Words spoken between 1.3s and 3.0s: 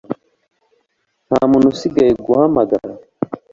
muntu usigaye guhamagara